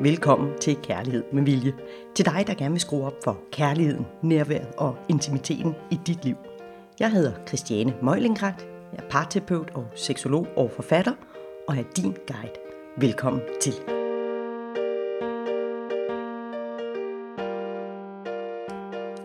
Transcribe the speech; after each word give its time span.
Velkommen 0.00 0.58
til 0.60 0.76
Kærlighed 0.76 1.24
med 1.32 1.42
Vilje. 1.42 1.72
Til 2.14 2.24
dig, 2.24 2.44
der 2.46 2.54
gerne 2.54 2.70
vil 2.70 2.80
skrue 2.80 3.06
op 3.06 3.24
for 3.24 3.40
kærligheden, 3.52 4.06
nærværet 4.22 4.68
og 4.78 4.96
intimiteten 5.08 5.74
i 5.90 5.98
dit 6.06 6.24
liv. 6.24 6.36
Jeg 7.00 7.10
hedder 7.10 7.32
Christiane 7.46 7.94
Møjlingrat. 8.02 8.66
Jeg 8.92 9.04
er 9.04 9.08
parterapeut 9.10 9.70
og 9.74 9.86
seksolog 9.94 10.46
og 10.56 10.70
forfatter, 10.70 11.12
og 11.68 11.76
er 11.76 11.82
din 11.96 12.16
guide. 12.26 12.52
Velkommen 12.96 13.42
til. 13.60 13.72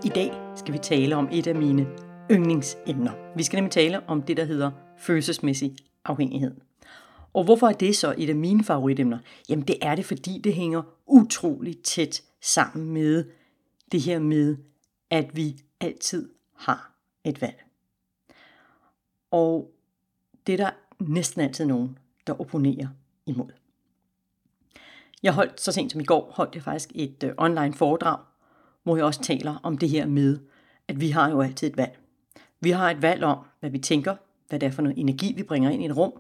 I 0.04 0.10
dag 0.10 0.32
skal 0.56 0.74
vi 0.74 0.78
tale 0.78 1.16
om 1.16 1.30
et 1.32 1.48
af 1.48 1.56
mine 1.56 1.88
yndlingsemner. 2.32 3.12
Vi 3.36 3.44
skal 3.44 3.58
nemlig 3.58 3.72
tale 3.72 4.00
om 4.08 4.22
det, 4.22 4.38
der 4.38 4.46
hedder 4.46 4.72
følelsesmæssig 4.98 5.76
afhængighed. 6.06 6.69
Og 7.34 7.44
hvorfor 7.44 7.68
er 7.68 7.74
det 7.74 7.96
så 7.96 8.16
et 8.18 8.30
af 8.30 8.36
mine 8.36 8.64
favoritemner? 8.64 9.20
Jamen 9.50 9.68
det 9.68 9.78
er 9.82 9.96
det, 9.96 10.06
fordi 10.06 10.42
det 10.44 10.54
hænger 10.54 10.82
utrolig 11.08 11.78
tæt 11.84 12.24
sammen 12.42 12.90
med 12.90 13.26
det 13.92 14.02
her 14.02 14.20
med, 14.20 14.58
at 15.10 15.36
vi 15.36 15.62
altid 15.80 16.30
har 16.56 16.92
et 17.24 17.42
valg. 17.42 17.64
Og 19.32 19.72
det 20.48 20.54
er 20.54 20.58
der 20.58 20.72
næsten 21.00 21.42
altid 21.42 21.66
nogen, 21.66 21.98
der 22.28 22.42
opponerer 22.42 22.88
imod. 23.26 23.50
Jeg 25.24 25.34
holdt 25.34 25.62
så 25.62 25.72
sent 25.72 25.92
som 25.92 26.02
i 26.02 26.04
går, 26.04 26.32
holdt 26.36 26.56
jeg 26.56 26.64
faktisk 26.64 26.92
et 26.96 27.24
øh, 27.24 27.32
online 27.38 27.74
foredrag, 27.74 28.20
hvor 28.84 28.96
jeg 28.96 29.06
også 29.06 29.22
taler 29.22 29.56
om 29.64 29.78
det 29.78 29.90
her 29.90 30.06
med, 30.06 30.40
at 30.88 31.02
vi 31.02 31.10
har 31.10 31.30
jo 31.30 31.42
altid 31.42 31.68
et 31.68 31.78
valg. 31.78 32.00
Vi 32.60 32.70
har 32.72 32.92
et 32.92 33.02
valg 33.02 33.24
om, 33.24 33.38
hvad 33.60 33.70
vi 33.70 33.80
tænker, 33.80 34.16
hvad 34.50 34.60
det 34.60 34.68
er 34.68 34.72
for 34.72 34.82
noget 34.82 35.00
energi, 35.00 35.34
vi 35.36 35.44
bringer 35.44 35.70
ind 35.70 35.84
i 35.84 35.86
et 35.86 35.98
rum, 35.98 36.14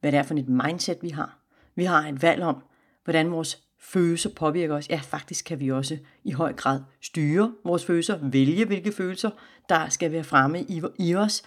hvad 0.00 0.12
det 0.12 0.18
er 0.18 0.22
for 0.22 0.34
et 0.34 0.48
mindset, 0.48 0.98
vi 1.02 1.08
har. 1.08 1.38
Vi 1.74 1.84
har 1.84 2.08
et 2.08 2.22
valg 2.22 2.42
om, 2.42 2.62
hvordan 3.04 3.30
vores 3.30 3.64
følelser 3.78 4.30
påvirker 4.30 4.74
os. 4.74 4.90
Ja, 4.90 5.00
faktisk 5.02 5.44
kan 5.44 5.60
vi 5.60 5.70
også 5.70 5.98
i 6.24 6.32
høj 6.32 6.52
grad 6.52 6.80
styre 7.00 7.52
vores 7.64 7.84
følelser, 7.84 8.18
vælge 8.22 8.64
hvilke 8.64 8.92
følelser, 8.92 9.30
der 9.68 9.88
skal 9.88 10.12
være 10.12 10.24
fremme 10.24 10.62
i, 10.62 10.82
i 10.98 11.14
os. 11.14 11.42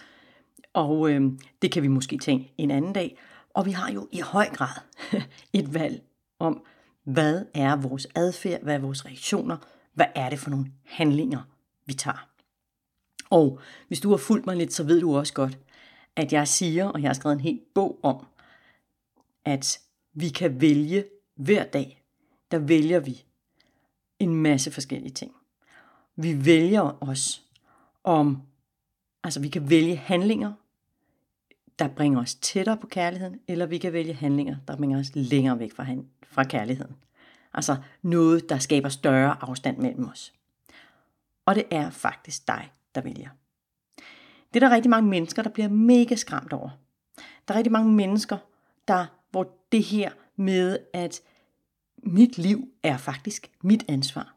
Og 0.72 1.10
øh, 1.10 1.22
det 1.62 1.72
kan 1.72 1.82
vi 1.82 1.88
måske 1.88 2.18
tænke 2.18 2.52
en 2.58 2.70
anden 2.70 2.92
dag. 2.92 3.18
Og 3.54 3.66
vi 3.66 3.70
har 3.70 3.92
jo 3.92 4.08
i 4.12 4.20
høj 4.20 4.48
grad 4.48 4.80
et 5.52 5.74
valg 5.74 6.02
om, 6.38 6.64
hvad 7.04 7.44
er 7.54 7.76
vores 7.76 8.06
adfærd, 8.14 8.62
hvad 8.62 8.74
er 8.74 8.78
vores 8.78 9.06
reaktioner, 9.06 9.56
hvad 9.94 10.06
er 10.14 10.30
det 10.30 10.38
for 10.38 10.50
nogle 10.50 10.66
handlinger, 10.84 11.40
vi 11.86 11.94
tager. 11.94 12.28
Og 13.30 13.60
hvis 13.88 14.00
du 14.00 14.10
har 14.10 14.16
fulgt 14.16 14.46
mig 14.46 14.56
lidt, 14.56 14.72
så 14.72 14.84
ved 14.84 15.00
du 15.00 15.16
også 15.16 15.32
godt, 15.34 15.58
at 16.16 16.32
jeg 16.32 16.48
siger, 16.48 16.86
og 16.86 17.02
jeg 17.02 17.08
har 17.08 17.14
skrevet 17.14 17.34
en 17.34 17.40
hel 17.40 17.60
bog 17.74 17.98
om, 18.02 18.26
at 19.44 19.80
vi 20.12 20.28
kan 20.28 20.60
vælge 20.60 21.04
hver 21.34 21.64
dag, 21.64 22.02
der 22.50 22.58
vælger 22.58 23.00
vi 23.00 23.24
en 24.18 24.34
masse 24.34 24.70
forskellige 24.70 25.12
ting. 25.12 25.32
Vi 26.16 26.44
vælger 26.44 27.02
os 27.02 27.44
om, 28.04 28.42
altså 29.24 29.40
vi 29.40 29.48
kan 29.48 29.70
vælge 29.70 29.96
handlinger, 29.96 30.52
der 31.78 31.88
bringer 31.88 32.20
os 32.20 32.34
tættere 32.34 32.76
på 32.76 32.86
kærligheden, 32.86 33.40
eller 33.48 33.66
vi 33.66 33.78
kan 33.78 33.92
vælge 33.92 34.14
handlinger, 34.14 34.56
der 34.68 34.76
bringer 34.76 35.00
os 35.00 35.10
længere 35.14 35.58
væk 35.58 35.72
fra, 35.72 35.86
fra 36.26 36.44
kærligheden. 36.44 36.96
Altså 37.54 37.76
noget, 38.02 38.48
der 38.48 38.58
skaber 38.58 38.88
større 38.88 39.36
afstand 39.40 39.78
mellem 39.78 40.08
os. 40.08 40.34
Og 41.46 41.54
det 41.54 41.64
er 41.70 41.90
faktisk 41.90 42.48
dig, 42.48 42.72
der 42.94 43.00
vælger. 43.00 43.28
Det 44.54 44.62
er 44.62 44.68
der 44.68 44.74
rigtig 44.74 44.90
mange 44.90 45.10
mennesker, 45.10 45.42
der 45.42 45.50
bliver 45.50 45.68
mega 45.68 46.14
skræmt 46.14 46.52
over. 46.52 46.70
Der 47.48 47.54
er 47.54 47.58
rigtig 47.58 47.72
mange 47.72 47.92
mennesker, 47.92 48.38
der 48.88 49.06
hvor 49.34 49.56
det 49.72 49.82
her 49.82 50.10
med, 50.36 50.78
at 50.92 51.20
mit 52.02 52.38
liv 52.38 52.68
er 52.82 52.96
faktisk 52.96 53.50
mit 53.62 53.84
ansvar. 53.88 54.36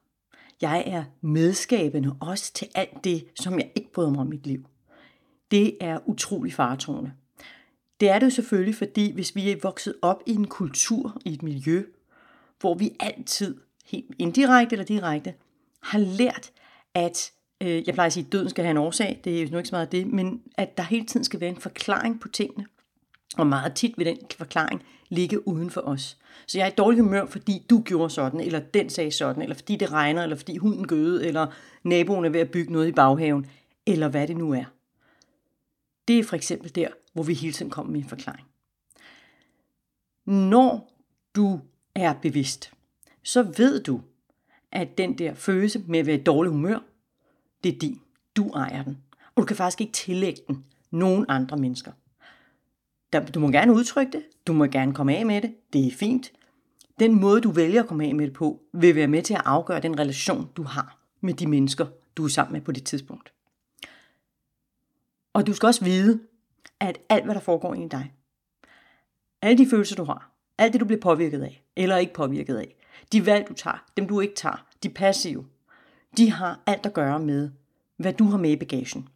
Jeg 0.62 0.84
er 0.88 1.04
medskabende 1.22 2.16
også 2.22 2.54
til 2.54 2.68
alt 2.76 3.04
det, 3.04 3.26
som 3.36 3.60
jeg 3.60 3.72
ikke 3.76 3.92
bryder 3.92 4.10
mig 4.10 4.20
om 4.20 4.28
mit 4.28 4.48
liv. 4.48 4.66
Det 5.52 5.78
er 5.82 6.00
utrolig 6.06 6.54
faretroende. 6.54 7.12
Det 8.00 8.10
er 8.10 8.20
det 8.20 8.26
jo 8.26 8.30
selvfølgelig, 8.30 8.76
fordi 8.76 9.12
hvis 9.12 9.36
vi 9.36 9.52
er 9.52 9.58
vokset 9.64 9.94
op 10.02 10.24
i 10.26 10.32
en 10.32 10.48
kultur, 10.48 11.22
i 11.26 11.34
et 11.34 11.44
miljø, 11.44 11.86
hvor 12.60 12.74
vi 12.74 12.96
altid, 13.00 13.58
helt 13.86 14.16
indirekte 14.20 14.74
eller 14.74 14.86
direkte, 14.86 15.34
har 15.82 16.00
lært, 16.00 16.52
at, 16.94 17.32
øh, 17.62 17.88
jeg 17.88 17.94
plejer 17.94 18.08
at 18.08 18.14
sige, 18.14 18.26
at 18.26 18.32
døden 18.32 18.50
skal 18.50 18.64
have 18.64 18.72
en 18.72 18.78
årsag, 18.78 19.22
det 19.24 19.38
er 19.38 19.44
jo 19.44 19.50
nu 19.52 19.58
ikke 19.58 19.70
så 19.70 19.76
meget 19.76 19.92
det, 19.92 20.08
men 20.08 20.42
at 20.56 20.78
der 20.78 20.84
hele 20.84 21.06
tiden 21.06 21.24
skal 21.24 21.40
være 21.40 21.50
en 21.50 21.62
forklaring 21.62 22.20
på 22.20 22.28
tingene. 22.28 22.66
Og 23.38 23.48
meget 23.48 23.74
tit 23.74 23.98
vil 23.98 24.06
den 24.06 24.18
forklaring 24.38 24.84
ligge 25.10 25.48
uden 25.48 25.70
for 25.70 25.82
os. 25.82 26.18
Så 26.48 26.58
jeg 26.58 26.66
er 26.66 26.72
i 26.72 26.76
dårlig 26.78 27.02
humør, 27.02 27.26
fordi 27.26 27.66
du 27.70 27.82
gjorde 27.82 28.10
sådan, 28.10 28.40
eller 28.40 28.60
den 28.60 28.90
sagde 28.90 29.12
sådan, 29.12 29.42
eller 29.42 29.56
fordi 29.56 29.76
det 29.76 29.92
regner, 29.92 30.24
eller 30.24 30.36
fordi 30.36 30.58
hunden 30.58 30.88
gøde, 30.88 31.28
eller 31.28 31.48
naboen 31.84 32.26
er 32.26 32.30
ved 32.30 32.40
at 32.40 32.52
bygge 32.52 32.74
noget 32.74 32.88
i 32.88 32.92
baghaven, 32.92 33.46
eller 33.86 34.08
hvad 34.08 34.28
det 34.28 34.38
nu 34.38 34.54
er. 34.54 34.64
Det 36.08 36.20
er 36.20 36.24
for 36.24 36.36
eksempel 36.36 36.76
der, 36.76 36.88
hvor 37.14 37.24
vi 37.24 37.34
hele 37.34 37.54
tiden 37.54 37.72
kommer 37.72 37.92
med 37.92 38.00
en 38.00 38.10
forklaring. 38.10 38.48
Når 40.26 40.92
du 41.36 41.60
er 41.96 42.14
bevidst, 42.14 42.72
så 43.24 43.44
ved 43.44 43.84
du, 43.84 44.02
at 44.72 44.98
den 44.98 45.18
der 45.18 45.34
følelse 45.34 45.84
med 45.88 46.00
at 46.00 46.06
være 46.06 46.20
i 46.20 46.24
dårlig 46.24 46.52
humør, 46.52 46.80
det 47.64 47.76
er 47.76 47.80
din. 47.80 48.02
Du 48.36 48.50
ejer 48.50 48.84
den. 48.84 48.98
Og 49.36 49.42
du 49.42 49.46
kan 49.46 49.56
faktisk 49.56 49.82
ikke 49.82 49.94
tillægge 49.94 50.42
den 50.48 50.66
nogen 50.92 51.26
andre 51.30 51.58
mennesker. 51.58 51.92
Du 53.14 53.40
må 53.40 53.52
gerne 53.52 53.74
udtrykke 53.74 54.12
det. 54.12 54.24
Du 54.48 54.54
må 54.54 54.66
gerne 54.66 54.94
komme 54.94 55.16
af 55.16 55.26
med 55.26 55.42
det. 55.42 55.56
Det 55.74 55.88
er 55.88 55.92
fint. 55.92 56.32
Den 57.00 57.20
måde, 57.20 57.42
du 57.42 57.52
vælger 57.52 57.82
at 57.82 57.88
komme 57.88 58.06
af 58.06 58.16
med 58.16 58.26
det 58.26 58.34
på, 58.34 58.62
vil 58.74 58.96
være 58.96 59.08
med 59.08 59.22
til 59.22 59.34
at 59.34 59.42
afgøre 59.46 59.80
den 59.80 60.00
relation, 60.00 60.50
du 60.58 60.64
har 60.64 61.00
med 61.22 61.34
de 61.34 61.48
mennesker, 61.48 61.86
du 62.16 62.24
er 62.24 62.30
sammen 62.30 62.54
med 62.54 62.62
på 62.62 62.72
det 62.72 62.84
tidspunkt. 62.84 63.34
Og 65.34 65.48
du 65.48 65.54
skal 65.54 65.68
også 65.68 65.86
vide, 65.86 66.20
at 66.80 67.00
alt, 67.10 67.26
hvad 67.26 67.36
der 67.36 67.42
foregår 67.42 67.74
i 67.74 67.88
dig, 67.88 68.14
alle 69.42 69.58
de 69.58 69.70
følelser, 69.70 69.96
du 69.96 70.04
har, 70.04 70.32
alt 70.58 70.74
det, 70.74 70.82
du 70.82 70.86
bliver 70.86 71.02
påvirket 71.02 71.42
af, 71.42 71.64
eller 71.76 71.98
ikke 71.98 72.14
påvirket 72.14 72.56
af, 72.56 72.76
de 73.12 73.26
valg, 73.26 73.48
du 73.48 73.54
tager, 73.54 73.86
dem 73.98 74.08
du 74.08 74.20
ikke 74.20 74.36
tager, 74.36 74.66
de 74.84 74.90
passive, 74.90 75.46
de 76.18 76.32
har 76.32 76.60
alt 76.66 76.86
at 76.86 76.94
gøre 76.94 77.20
med, 77.20 77.52
hvad 77.98 78.14
du 78.14 78.24
har 78.24 78.38
med 78.38 78.52
i 78.52 78.56
bagagen. 78.56 79.08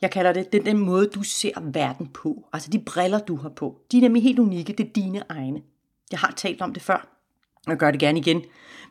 Jeg 0.00 0.10
kalder 0.10 0.32
det, 0.32 0.52
det 0.52 0.66
den 0.66 0.78
måde, 0.78 1.06
du 1.06 1.22
ser 1.22 1.60
verden 1.60 2.06
på. 2.06 2.48
Altså 2.52 2.70
de 2.70 2.78
briller, 2.78 3.18
du 3.18 3.36
har 3.36 3.48
på. 3.48 3.80
De 3.92 3.96
er 3.96 4.00
nemlig 4.00 4.22
helt 4.22 4.38
unikke. 4.38 4.72
Det 4.72 4.86
er 4.86 4.90
dine 4.92 5.22
egne. 5.28 5.62
Jeg 6.10 6.18
har 6.18 6.32
talt 6.36 6.62
om 6.62 6.72
det 6.72 6.82
før. 6.82 7.08
Jeg 7.66 7.76
gør 7.76 7.90
det 7.90 8.00
gerne 8.00 8.18
igen. 8.18 8.42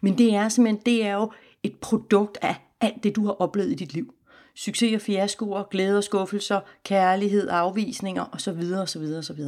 Men 0.02 0.18
det 0.18 0.36
er 0.36 0.50
simpelthen, 0.50 0.86
det 0.86 1.06
er 1.06 1.14
jo 1.14 1.32
et 1.64 1.76
produkt 1.76 2.38
af 2.42 2.56
alt 2.82 3.04
det, 3.04 3.16
du 3.16 3.26
har 3.26 3.32
oplevet 3.32 3.72
i 3.72 3.76
dit 3.76 3.94
liv. 3.94 4.14
Succes 4.56 4.96
og 4.96 5.02
fiaskoer, 5.02 5.64
glæde 5.64 5.98
og 5.98 6.04
skuffelser, 6.04 6.60
kærlighed, 6.84 7.48
afvisninger 7.50 8.26
osv. 8.32 8.74
osv. 8.74 9.02
osv. 9.02 9.40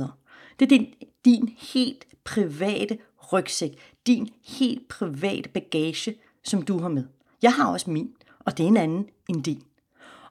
Det 0.59 0.65
er 0.65 0.69
din, 0.69 0.93
din 1.25 1.55
helt 1.73 2.05
private 2.23 2.97
rygsæk. 3.33 3.71
Din 4.07 4.29
helt 4.43 4.87
private 4.87 5.49
bagage, 5.49 6.15
som 6.43 6.61
du 6.61 6.79
har 6.79 6.89
med. 6.89 7.03
Jeg 7.41 7.53
har 7.53 7.71
også 7.71 7.89
min, 7.89 8.09
og 8.39 8.57
det 8.57 8.63
er 8.63 8.67
en 8.67 8.77
anden 8.77 9.05
end 9.29 9.43
din. 9.43 9.63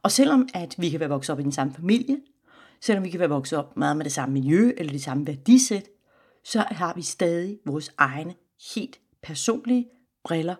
Og 0.03 0.11
selvom 0.11 0.49
at 0.55 0.75
vi 0.79 0.91
kan 0.91 1.01
være 1.01 1.09
vokset 1.09 1.33
op 1.33 1.41
i 1.41 1.43
den 1.43 1.53
samme 1.53 1.75
familie, 1.75 2.21
selvom 2.81 3.05
vi 3.05 3.11
kan 3.11 3.21
være 3.21 3.29
vokset 3.29 3.59
op 3.59 3.77
meget 3.77 3.97
med 3.97 4.05
det 4.05 4.13
samme 4.13 4.33
miljø 4.33 4.73
eller 4.77 4.93
det 4.93 5.03
samme 5.03 5.27
værdisæt, 5.27 5.89
så 6.45 6.65
har 6.69 6.95
vi 6.95 7.03
stadig 7.03 7.59
vores 7.67 7.93
egne 7.99 8.35
helt 8.75 9.01
personlige 9.23 9.89
briller, 10.25 10.55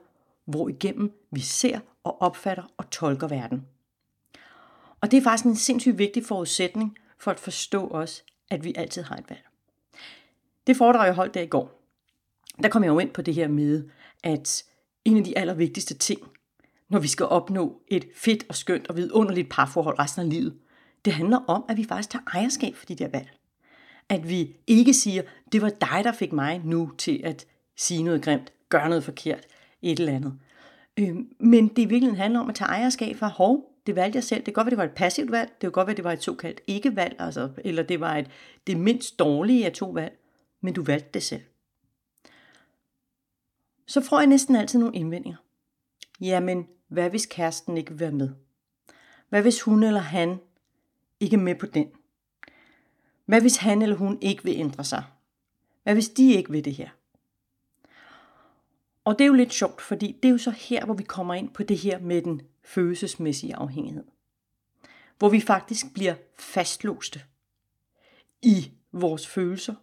hvor 0.45 0.69
igennem 0.69 1.13
vi 1.31 1.41
ser 1.41 1.81
og 2.05 2.23
opfatter 2.23 2.73
og 2.77 2.91
tolker 2.91 3.29
verden. 3.29 3.67
Og 5.01 5.11
det 5.11 5.17
er 5.17 5.23
faktisk 5.23 5.45
en 5.45 5.57
sindssygt 5.57 5.99
vigtig 5.99 6.25
forudsætning 6.25 6.99
for 7.19 7.31
at 7.31 7.41
forstå 7.41 7.89
os, 7.89 8.25
at 8.51 8.65
vi 8.65 8.75
altid 8.77 9.03
har 9.03 9.17
et 9.17 9.31
valg. 9.31 9.47
Det 10.67 10.77
foredrag, 10.77 11.07
jeg 11.07 11.15
holdt 11.15 11.35
der 11.35 11.41
i 11.41 11.47
går, 11.47 11.81
der 12.63 12.69
kom 12.69 12.83
jeg 12.83 12.89
jo 12.89 12.99
ind 12.99 13.11
på 13.11 13.23
det 13.23 13.35
her 13.35 13.49
med, 13.49 13.89
at 14.25 14.65
en 15.05 15.17
af 15.17 15.25
de 15.25 15.39
allervigtigste 15.39 15.95
ting, 15.95 16.21
når 16.91 16.99
vi 16.99 17.09
skal 17.09 17.27
opnå 17.27 17.83
et 17.89 18.07
fedt 18.15 18.45
og 18.49 18.55
skønt 18.55 18.89
og 18.89 18.97
vidunderligt 18.97 19.49
parforhold 19.51 19.99
resten 19.99 20.23
af 20.23 20.31
livet. 20.31 20.55
Det 21.05 21.13
handler 21.13 21.39
om, 21.47 21.65
at 21.69 21.77
vi 21.77 21.85
faktisk 21.85 22.11
tager 22.11 22.23
ejerskab 22.35 22.77
for 22.77 22.87
de 22.87 22.95
der 22.95 23.09
valg. 23.09 23.31
At 24.09 24.29
vi 24.29 24.57
ikke 24.67 24.95
siger, 24.95 25.23
det 25.53 25.63
var 25.63 25.69
dig, 25.69 26.01
der 26.05 26.13
fik 26.13 26.33
mig 26.33 26.61
nu 26.65 26.91
til 26.99 27.21
at 27.25 27.47
sige 27.77 28.03
noget 28.03 28.23
grimt, 28.23 28.53
gøre 28.69 28.89
noget 28.89 29.05
forkert, 29.05 29.47
et 29.83 30.01
eller 30.01 30.13
andet. 30.13 30.39
Øh, 30.99 31.17
men 31.39 31.69
det 31.69 31.79
i 31.79 31.85
virkeligheden 31.85 32.21
handler 32.21 32.41
om 32.41 32.49
at 32.49 32.55
tage 32.55 32.69
ejerskab 32.69 33.17
for, 33.17 33.27
hov, 33.27 33.65
det 33.87 33.97
valgte 33.97 34.17
jeg 34.17 34.25
selv. 34.25 34.39
Det 34.39 34.45
kan 34.45 34.55
godt 34.55 34.65
være, 34.65 34.71
det 34.71 34.79
var 34.79 34.85
et 34.85 34.91
passivt 34.91 35.31
valg. 35.31 35.49
Det 35.51 35.61
kan 35.61 35.71
godt 35.71 35.87
være, 35.87 35.97
det 35.97 36.05
var 36.05 36.13
et 36.13 36.23
såkaldt 36.23 36.61
ikke-valg, 36.67 37.17
altså, 37.19 37.49
eller 37.65 37.83
det 37.83 38.01
var 38.01 38.17
et, 38.17 38.27
det 38.67 38.77
mindst 38.77 39.19
dårlige 39.19 39.67
af 39.67 39.73
to 39.73 39.91
valg. 39.91 40.19
Men 40.61 40.75
du 40.75 40.83
valgte 40.83 41.11
det 41.15 41.23
selv. 41.23 41.43
Så 43.87 44.01
får 44.01 44.19
jeg 44.19 44.27
næsten 44.27 44.57
altid 44.57 44.79
nogle 44.79 44.97
indvendinger. 44.97 45.39
Jamen, 46.21 46.69
hvad 46.89 47.11
hvis 47.11 47.27
kæresten 47.27 47.77
ikke 47.77 47.91
vil 47.91 48.01
være 48.01 48.13
med? 48.13 48.31
Hvad 49.29 49.43
hvis 49.43 49.63
hun 49.63 49.83
eller 49.83 50.01
han 50.01 50.41
ikke 51.21 51.37
er 51.37 51.41
med 51.41 51.55
på 51.55 51.67
den? 51.67 51.91
Hvad 53.25 53.41
hvis 53.41 53.57
han 53.57 53.83
eller 53.83 53.97
hun 53.97 54.19
ikke 54.21 54.45
vil 54.45 54.57
ændre 54.57 54.85
sig? 54.85 55.05
Hvad 55.83 55.95
hvis 55.95 56.09
de 56.09 56.33
ikke 56.33 56.51
vil 56.51 56.65
det 56.65 56.75
her? 56.75 56.91
Og 59.05 59.19
det 59.19 59.25
er 59.25 59.29
jo 59.29 59.35
lidt 59.35 59.53
sjovt, 59.53 59.81
fordi 59.81 60.17
det 60.23 60.29
er 60.29 60.33
jo 60.33 60.39
så 60.39 60.51
her, 60.51 60.85
hvor 60.85 60.95
vi 60.95 61.03
kommer 61.03 61.35
ind 61.35 61.51
på 61.51 61.63
det 61.63 61.79
her 61.79 61.99
med 61.99 62.23
den 62.23 62.43
følelsesmæssige 62.65 63.57
afhængighed. 63.57 64.05
Hvor 65.19 65.29
vi 65.29 65.41
faktisk 65.41 65.95
bliver 65.95 66.15
fastlåste 66.39 67.23
i 68.43 68.73
vores 68.93 69.27
følelser, 69.27 69.75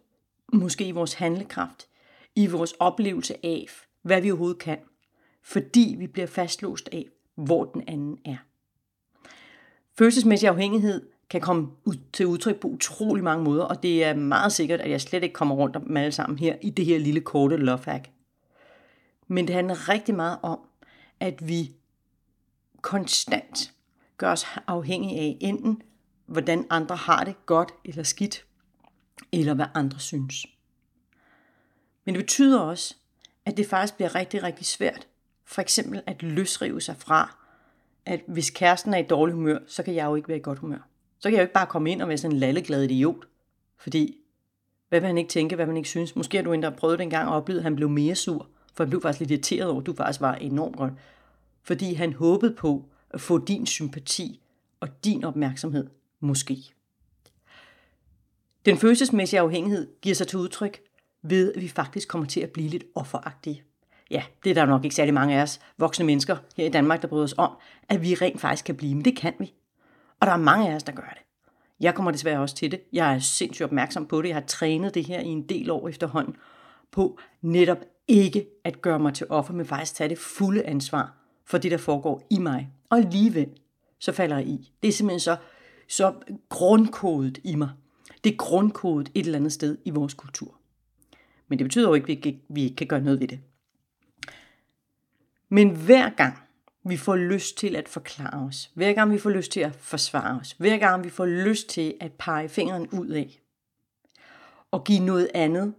måske 0.52 0.88
i 0.88 0.90
vores 0.90 1.14
handlekraft, 1.14 1.88
i 2.34 2.46
vores 2.46 2.72
oplevelse 2.72 3.46
af, 3.46 3.66
hvad 4.02 4.20
vi 4.20 4.30
overhovedet 4.30 4.58
kan, 4.58 4.78
fordi 5.48 5.96
vi 5.98 6.06
bliver 6.06 6.26
fastlåst 6.26 6.88
af, 6.92 7.06
hvor 7.34 7.64
den 7.64 7.84
anden 7.86 8.18
er. 8.24 8.36
Følelsesmæssig 9.98 10.48
afhængighed 10.48 11.08
kan 11.30 11.40
komme 11.40 11.68
ud 11.84 11.94
til 12.12 12.26
udtryk 12.26 12.60
på 12.60 12.68
utrolig 12.68 13.24
mange 13.24 13.44
måder, 13.44 13.64
og 13.64 13.82
det 13.82 14.04
er 14.04 14.14
meget 14.14 14.52
sikkert, 14.52 14.80
at 14.80 14.90
jeg 14.90 15.00
slet 15.00 15.22
ikke 15.22 15.32
kommer 15.32 15.54
rundt 15.54 15.76
om 15.76 15.96
alle 15.96 16.12
sammen 16.12 16.38
her 16.38 16.56
i 16.62 16.70
det 16.70 16.84
her 16.84 16.98
lille 16.98 17.20
korte 17.20 17.56
love 17.56 17.84
hack. 17.84 18.10
Men 19.28 19.46
det 19.46 19.54
handler 19.54 19.88
rigtig 19.88 20.14
meget 20.14 20.38
om, 20.42 20.60
at 21.20 21.48
vi 21.48 21.72
konstant 22.80 23.74
gør 24.16 24.32
os 24.32 24.46
afhængige 24.66 25.20
af 25.20 25.36
enten, 25.40 25.82
hvordan 26.26 26.66
andre 26.70 26.96
har 26.96 27.24
det 27.24 27.46
godt 27.46 27.72
eller 27.84 28.02
skidt, 28.02 28.46
eller 29.32 29.54
hvad 29.54 29.66
andre 29.74 29.98
synes. 29.98 30.46
Men 32.04 32.14
det 32.14 32.24
betyder 32.24 32.60
også, 32.60 32.96
at 33.44 33.56
det 33.56 33.66
faktisk 33.66 33.94
bliver 33.94 34.14
rigtig, 34.14 34.42
rigtig 34.42 34.66
svært, 34.66 35.07
for 35.48 35.60
eksempel 35.60 36.02
at 36.06 36.22
løsrive 36.22 36.80
sig 36.80 36.96
fra, 36.96 37.36
at 38.06 38.20
hvis 38.26 38.50
kæresten 38.50 38.94
er 38.94 38.98
i 38.98 39.02
dårlig 39.02 39.34
humør, 39.34 39.58
så 39.66 39.82
kan 39.82 39.94
jeg 39.94 40.06
jo 40.06 40.14
ikke 40.14 40.28
være 40.28 40.38
i 40.38 40.42
godt 40.42 40.58
humør. 40.58 40.88
Så 41.18 41.28
kan 41.28 41.32
jeg 41.32 41.38
jo 41.38 41.44
ikke 41.44 41.54
bare 41.54 41.66
komme 41.66 41.90
ind 41.90 42.02
og 42.02 42.08
være 42.08 42.18
sådan 42.18 42.34
en 42.34 42.40
lalleglad 42.40 42.82
idiot. 42.82 43.28
Fordi, 43.76 44.16
hvad 44.88 45.00
vil 45.00 45.06
han 45.06 45.18
ikke 45.18 45.30
tænke, 45.30 45.56
hvad 45.56 45.66
man 45.66 45.76
ikke 45.76 45.88
synes? 45.88 46.16
Måske 46.16 46.36
har 46.36 46.44
du 46.44 46.52
endda 46.52 46.70
prøvet 46.70 46.98
det 46.98 47.10
gang 47.10 47.28
og 47.28 47.36
oplevet, 47.36 47.58
at 47.58 47.62
han 47.62 47.76
blev 47.76 47.88
mere 47.88 48.14
sur. 48.14 48.48
For 48.74 48.84
han 48.84 48.90
blev 48.90 49.02
faktisk 49.02 49.20
lidt 49.20 49.30
irriteret 49.30 49.70
over, 49.70 49.80
at 49.80 49.86
du 49.86 49.94
faktisk 49.94 50.20
var 50.20 50.34
enormt 50.34 50.76
godt. 50.76 50.92
Fordi 51.62 51.94
han 51.94 52.12
håbede 52.12 52.54
på 52.54 52.88
at 53.10 53.20
få 53.20 53.38
din 53.38 53.66
sympati 53.66 54.40
og 54.80 55.04
din 55.04 55.24
opmærksomhed. 55.24 55.86
Måske. 56.20 56.56
Den 58.64 58.78
følelsesmæssige 58.78 59.40
afhængighed 59.40 59.88
giver 60.02 60.14
sig 60.14 60.28
til 60.28 60.38
udtryk 60.38 60.80
ved, 61.22 61.52
at 61.52 61.62
vi 61.62 61.68
faktisk 61.68 62.08
kommer 62.08 62.26
til 62.28 62.40
at 62.40 62.50
blive 62.50 62.68
lidt 62.68 62.84
offeragtige. 62.94 63.62
Ja, 64.10 64.22
det 64.44 64.50
er 64.50 64.54
der 64.54 64.66
nok 64.66 64.84
ikke 64.84 64.96
særlig 64.96 65.14
mange 65.14 65.38
af 65.38 65.42
os 65.42 65.60
voksne 65.78 66.06
mennesker 66.06 66.36
her 66.56 66.66
i 66.66 66.68
Danmark, 66.68 67.02
der 67.02 67.08
bryder 67.08 67.24
os 67.24 67.34
om, 67.38 67.52
at 67.88 68.02
vi 68.02 68.14
rent 68.14 68.40
faktisk 68.40 68.64
kan 68.64 68.76
blive, 68.76 68.94
men 68.94 69.04
det 69.04 69.16
kan 69.16 69.34
vi. 69.38 69.54
Og 70.20 70.26
der 70.26 70.32
er 70.32 70.36
mange 70.36 70.70
af 70.70 70.74
os, 70.74 70.82
der 70.82 70.92
gør 70.92 71.02
det. 71.02 71.22
Jeg 71.80 71.94
kommer 71.94 72.10
desværre 72.10 72.40
også 72.40 72.54
til 72.54 72.70
det. 72.70 72.80
Jeg 72.92 73.14
er 73.14 73.18
sindssygt 73.18 73.64
opmærksom 73.64 74.06
på 74.06 74.22
det. 74.22 74.28
Jeg 74.28 74.36
har 74.36 74.44
trænet 74.46 74.94
det 74.94 75.06
her 75.06 75.20
i 75.20 75.26
en 75.26 75.42
del 75.42 75.70
år 75.70 75.88
efterhånden 75.88 76.36
på 76.90 77.18
netop 77.42 77.78
ikke 78.08 78.46
at 78.64 78.82
gøre 78.82 78.98
mig 78.98 79.14
til 79.14 79.26
offer, 79.30 79.54
men 79.54 79.66
faktisk 79.66 79.94
tage 79.94 80.08
det 80.08 80.18
fulde 80.18 80.66
ansvar 80.66 81.14
for 81.44 81.58
det, 81.58 81.70
der 81.70 81.76
foregår 81.76 82.26
i 82.30 82.38
mig. 82.38 82.68
Og 82.90 82.98
alligevel, 82.98 83.48
så 83.98 84.12
falder 84.12 84.36
jeg 84.36 84.46
i. 84.46 84.72
Det 84.82 84.88
er 84.88 84.92
simpelthen 84.92 85.20
så, 85.20 85.36
så 85.88 86.14
grundkodet 86.48 87.38
i 87.44 87.54
mig. 87.54 87.70
Det 88.24 88.32
er 88.32 88.36
grundkodet 88.36 89.10
et 89.14 89.26
eller 89.26 89.38
andet 89.38 89.52
sted 89.52 89.78
i 89.84 89.90
vores 89.90 90.14
kultur. 90.14 90.54
Men 91.48 91.58
det 91.58 91.64
betyder 91.64 91.88
jo 91.88 91.94
ikke, 91.94 92.28
at 92.28 92.34
vi 92.48 92.64
ikke 92.64 92.76
kan 92.76 92.86
gøre 92.86 93.00
noget 93.00 93.20
ved 93.20 93.28
det. 93.28 93.40
Men 95.48 95.76
hver 95.76 96.10
gang 96.10 96.38
vi 96.84 96.96
får 96.96 97.16
lyst 97.16 97.58
til 97.58 97.76
at 97.76 97.88
forklare 97.88 98.46
os, 98.46 98.70
hver 98.74 98.92
gang 98.92 99.12
vi 99.12 99.18
får 99.18 99.30
lyst 99.30 99.52
til 99.52 99.60
at 99.60 99.74
forsvare 99.74 100.40
os, 100.40 100.52
hver 100.58 100.78
gang 100.78 101.04
vi 101.04 101.10
får 101.10 101.26
lyst 101.26 101.68
til 101.68 101.94
at 102.00 102.12
pege 102.12 102.48
fingeren 102.48 102.88
ud 102.88 103.08
af, 103.08 103.40
og 104.70 104.84
give 104.84 105.00
noget 105.00 105.28
andet 105.34 105.74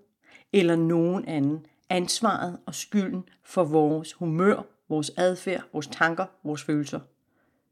eller 0.54 0.76
nogen 0.76 1.26
anden 1.26 1.66
ansvaret 1.90 2.60
og 2.66 2.76
skylden 2.76 3.24
for 3.44 3.64
vores 3.64 4.14
humør, 4.14 4.62
vores 4.90 5.12
adfærd, 5.18 5.64
vores 5.74 5.88
tanker, 5.88 6.26
vores 6.44 6.64
følelser, 6.64 7.00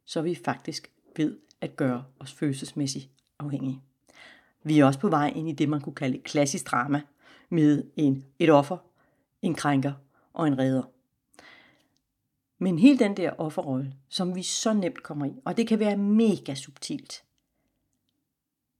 så 0.05 0.19
er 0.19 0.23
vi 0.23 0.35
faktisk 0.45 0.91
ved 1.15 1.37
at 1.61 1.75
gøre 1.75 2.03
os 2.19 2.33
følelsesmæssigt 2.33 3.09
afhængige. 3.39 3.81
Vi 4.63 4.79
er 4.79 4.85
også 4.85 4.99
på 4.99 5.09
vej 5.09 5.33
ind 5.35 5.49
i 5.49 5.51
det, 5.51 5.69
man 5.69 5.81
kunne 5.81 5.95
kalde 5.95 6.19
klassisk 6.19 6.71
drama, 6.71 7.01
med 7.49 7.83
en, 7.95 8.25
et 8.39 8.49
offer, 8.49 8.77
en 9.41 9.55
krænker 9.55 9.93
og 10.33 10.47
en 10.47 10.59
redder. 10.59 10.83
Men 12.59 12.79
hele 12.79 12.99
den 12.99 13.17
der 13.17 13.31
offerrolle, 13.37 13.93
som 14.09 14.35
vi 14.35 14.43
så 14.43 14.73
nemt 14.73 15.03
kommer 15.03 15.25
i, 15.25 15.33
og 15.45 15.57
det 15.57 15.67
kan 15.67 15.79
være 15.79 15.97
mega 15.97 16.55
subtilt, 16.55 17.23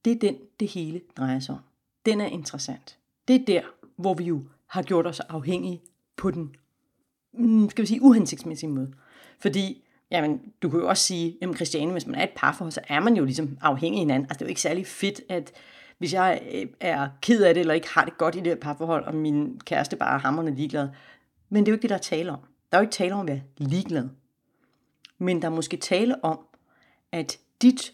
det 0.06 0.16
er 0.16 0.20
den, 0.20 0.36
det 0.60 0.68
hele 0.68 1.02
drejer 1.18 1.40
sig 1.40 1.56
om. 1.56 1.62
Den 2.06 2.22
er 2.22 2.26
interessant. 2.26 2.98
Det 3.28 3.36
er 3.36 3.46
der, 3.46 3.62
hvor 3.96 4.14
vi 4.14 4.24
jo 4.24 4.44
har 4.68 4.82
gjort 4.82 5.08
os 5.08 5.20
afhængige 5.20 5.82
på 6.16 6.32
den, 6.32 6.56
mm, 7.34 7.70
skal 7.70 7.82
vi 7.82 7.88
sige, 7.88 8.02
uhensigtsmæssige 8.02 8.70
måde. 8.70 8.94
Fordi, 9.40 9.84
jamen, 10.12 10.42
du 10.62 10.70
kan 10.70 10.80
jo 10.80 10.90
også 10.90 11.04
sige, 11.04 11.38
jamen 11.42 11.56
Christiane, 11.56 11.92
hvis 11.92 12.08
man 12.08 12.16
er 12.16 12.24
et 12.24 12.34
parforhold, 12.36 12.72
så 12.72 12.82
er 12.88 13.00
man 13.00 13.16
jo 13.16 13.26
ligesom 13.26 13.58
afhængig 13.62 13.98
af 13.98 14.02
hinanden. 14.02 14.26
Altså, 14.26 14.34
det 14.34 14.42
er 14.42 14.46
jo 14.46 14.50
ikke 14.50 14.62
særlig 14.62 14.88
fedt, 14.88 15.22
at 15.30 15.52
hvis 15.98 16.14
jeg 16.14 16.42
øh, 16.54 16.68
er 16.80 17.10
ked 17.22 17.44
af 17.44 17.54
det, 17.54 17.62
eller 17.62 17.74
ikke 17.74 17.90
har 17.90 18.06
det 18.06 18.18
godt 18.18 18.36
i 18.36 18.40
det 18.40 18.48
her 18.48 18.56
parforhold, 18.56 19.06
og 19.06 19.16
min 19.16 19.62
kæreste 19.66 19.96
bare 19.96 20.16
er 20.16 20.20
hammerne 20.20 20.56
ligeglad. 20.56 20.90
Men 21.50 21.66
det 21.66 21.70
er 21.70 21.72
jo 21.72 21.76
ikke 21.76 21.82
det, 21.82 21.90
der 21.90 21.96
er 21.96 22.00
tale 22.00 22.32
om. 22.32 22.40
Der 22.72 22.78
er 22.78 22.82
jo 22.82 22.86
ikke 22.86 22.94
tale 22.94 23.14
om 23.14 23.20
at 23.20 23.28
være 23.28 23.42
ligeglad. 23.58 24.10
Men 25.18 25.42
der 25.42 25.48
er 25.48 25.52
måske 25.56 25.78
tale 25.78 26.24
om, 26.24 26.48
at 27.12 27.40
dit, 27.62 27.94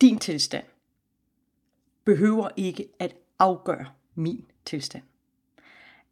din 0.00 0.18
tilstand 0.18 0.64
behøver 2.04 2.48
ikke 2.56 2.88
at 2.98 3.16
afgøre 3.38 3.86
min 4.14 4.50
tilstand. 4.64 5.04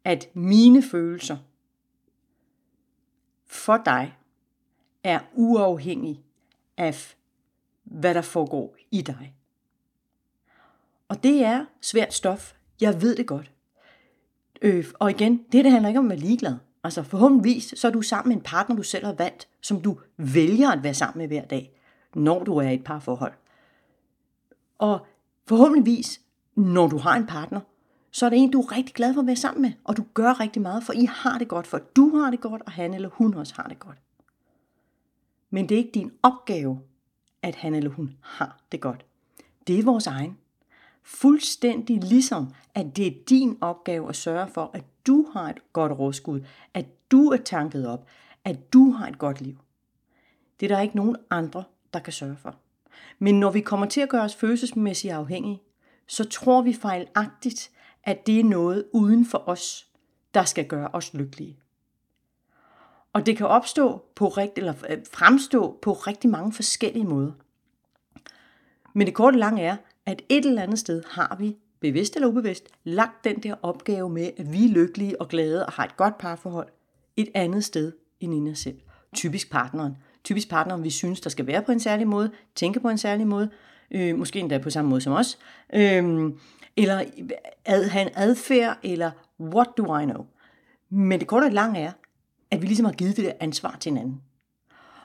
At 0.03 0.29
mine 0.33 0.83
følelser 0.83 1.37
for 3.45 3.77
dig 3.77 4.17
er 5.03 5.19
uafhængig 5.33 6.23
af, 6.77 7.15
hvad 7.83 8.13
der 8.13 8.21
foregår 8.21 8.75
i 8.91 9.01
dig. 9.01 9.35
Og 11.07 11.23
det 11.23 11.43
er 11.43 11.65
svært 11.81 12.13
stof. 12.13 12.53
Jeg 12.81 13.01
ved 13.01 13.15
det 13.15 13.27
godt. 13.27 13.51
Øh, 14.61 14.85
og 14.99 15.11
igen, 15.11 15.37
det, 15.37 15.65
det 15.65 15.71
handler 15.71 15.89
ikke 15.89 15.99
om 15.99 16.05
at 16.05 16.09
være 16.09 16.19
ligeglad. 16.19 16.55
Altså 16.83 17.03
forhåbentligvis, 17.03 17.73
så 17.77 17.87
er 17.87 17.91
du 17.91 18.01
sammen 18.01 18.29
med 18.29 18.37
en 18.37 18.43
partner, 18.43 18.75
du 18.75 18.83
selv 18.83 19.05
har 19.05 19.13
valgt, 19.13 19.47
som 19.61 19.81
du 19.81 19.99
vælger 20.17 20.71
at 20.71 20.83
være 20.83 20.93
sammen 20.93 21.17
med 21.17 21.27
hver 21.27 21.45
dag, 21.45 21.79
når 22.15 22.43
du 22.43 22.57
er 22.57 22.69
i 22.69 22.73
et 22.73 22.83
parforhold. 22.83 23.33
Og 24.77 25.05
forhåbentligvis, 25.47 26.21
når 26.55 26.87
du 26.87 26.97
har 26.97 27.15
en 27.15 27.27
partner, 27.27 27.61
så 28.11 28.25
er 28.25 28.29
det 28.29 28.39
en, 28.39 28.51
du 28.51 28.61
er 28.61 28.71
rigtig 28.77 28.95
glad 28.95 29.13
for 29.13 29.21
at 29.21 29.27
være 29.27 29.35
sammen 29.35 29.61
med, 29.61 29.71
og 29.83 29.97
du 29.97 30.05
gør 30.13 30.39
rigtig 30.39 30.61
meget, 30.61 30.83
for 30.83 30.93
I 30.93 31.05
har 31.05 31.37
det 31.37 31.47
godt, 31.47 31.67
for 31.67 31.77
du 31.95 32.17
har 32.17 32.31
det 32.31 32.41
godt, 32.41 32.61
og 32.61 32.71
han 32.71 32.93
eller 32.93 33.09
hun 33.09 33.33
også 33.33 33.53
har 33.55 33.67
det 33.67 33.79
godt. 33.79 33.97
Men 35.49 35.69
det 35.69 35.75
er 35.75 35.79
ikke 35.79 35.91
din 35.93 36.11
opgave, 36.23 36.79
at 37.41 37.55
han 37.55 37.75
eller 37.75 37.89
hun 37.89 38.17
har 38.21 38.59
det 38.71 38.81
godt. 38.81 39.05
Det 39.67 39.79
er 39.79 39.83
vores 39.83 40.07
egen. 40.07 40.37
Fuldstændig 41.03 42.03
ligesom, 42.03 42.53
at 42.75 42.95
det 42.95 43.07
er 43.07 43.23
din 43.29 43.57
opgave 43.61 44.09
at 44.09 44.15
sørge 44.15 44.47
for, 44.47 44.71
at 44.73 44.83
du 45.07 45.27
har 45.33 45.49
et 45.49 45.73
godt 45.73 45.91
rådskud, 45.91 46.41
at 46.73 47.11
du 47.11 47.29
er 47.29 47.37
tanket 47.37 47.87
op, 47.87 48.07
at 48.45 48.73
du 48.73 48.91
har 48.91 49.07
et 49.07 49.17
godt 49.17 49.41
liv. 49.41 49.57
Det 50.59 50.71
er 50.71 50.75
der 50.75 50.81
ikke 50.81 50.95
nogen 50.95 51.15
andre, 51.29 51.63
der 51.93 51.99
kan 51.99 52.13
sørge 52.13 52.37
for. 52.37 52.55
Men 53.19 53.39
når 53.39 53.51
vi 53.51 53.61
kommer 53.61 53.85
til 53.85 54.01
at 54.01 54.09
gøre 54.09 54.23
os 54.23 54.35
følelsesmæssigt 54.35 55.13
afhængige, 55.13 55.61
så 56.07 56.23
tror 56.23 56.61
vi 56.61 56.73
fejlagtigt, 56.73 57.71
at 58.03 58.27
det 58.27 58.39
er 58.39 58.43
noget 58.43 58.85
uden 58.93 59.25
for 59.25 59.43
os, 59.49 59.87
der 60.33 60.43
skal 60.43 60.67
gøre 60.67 60.89
os 60.93 61.13
lykkelige. 61.13 61.57
Og 63.13 63.25
det 63.25 63.37
kan 63.37 63.47
opstå 63.47 64.05
på 64.15 64.27
rigt, 64.27 64.57
eller 64.57 64.73
øh, 64.89 64.97
fremstå 65.13 65.79
på 65.81 65.93
rigtig 65.93 66.29
mange 66.29 66.53
forskellige 66.53 67.05
måder. 67.05 67.31
Men 68.93 69.07
det 69.07 69.15
korte 69.15 69.37
lange 69.37 69.61
er, 69.61 69.77
at 70.09 70.21
et 70.29 70.45
eller 70.45 70.61
andet 70.61 70.79
sted 70.79 71.03
har 71.09 71.35
vi, 71.39 71.57
bevidst 71.79 72.15
eller 72.15 72.27
ubevidst, 72.27 72.67
lagt 72.83 73.23
den 73.23 73.35
der 73.35 73.55
opgave 73.61 74.09
med, 74.09 74.31
at 74.37 74.53
vi 74.53 74.65
er 74.65 74.69
lykkelige 74.69 75.21
og 75.21 75.27
glade 75.27 75.65
og 75.65 75.71
har 75.71 75.83
et 75.83 75.97
godt 75.97 76.17
parforhold 76.17 76.67
et 77.17 77.29
andet 77.33 77.63
sted 77.63 77.91
end 78.19 78.47
i 78.47 78.51
os 78.51 78.59
selv. 78.59 78.79
Typisk 79.15 79.51
partneren. 79.51 79.97
Typisk 80.23 80.49
partneren, 80.49 80.83
vi 80.83 80.89
synes, 80.89 81.21
der 81.21 81.29
skal 81.29 81.47
være 81.47 81.61
på 81.61 81.71
en 81.71 81.79
særlig 81.79 82.07
måde, 82.07 82.31
tænke 82.55 82.79
på 82.79 82.89
en 82.89 82.97
særlig 82.97 83.27
måde, 83.27 83.49
øh, 83.91 84.17
måske 84.17 84.39
endda 84.39 84.57
på 84.57 84.69
samme 84.69 84.89
måde 84.89 85.01
som 85.01 85.13
os, 85.13 85.37
øh, 85.73 86.31
eller 86.77 87.03
ad, 87.65 87.87
have 87.87 88.05
en 88.05 88.11
adfærd, 88.15 88.77
eller 88.83 89.11
what 89.39 89.67
do 89.77 89.97
I 89.97 90.03
know. 90.03 90.25
Men 90.89 91.19
det 91.19 91.27
korte 91.27 91.45
og 91.45 91.51
lange 91.51 91.79
er, 91.79 91.91
at 92.51 92.61
vi 92.61 92.67
ligesom 92.67 92.85
har 92.85 92.93
givet 92.93 93.17
det 93.17 93.25
der 93.25 93.33
ansvar 93.39 93.77
til 93.79 93.89
hinanden. 93.89 94.21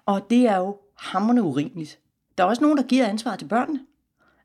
Og 0.07 0.31
det 0.31 0.49
er 0.49 0.57
jo 0.57 0.79
hammerne 0.97 1.43
urimeligt. 1.43 1.99
Der 2.39 2.45
er 2.45 2.49
også 2.49 2.63
nogen, 2.63 2.79
der 2.79 2.85
giver 2.85 3.07
ansvar 3.07 3.37
til 3.37 3.47
børnene 3.47 3.81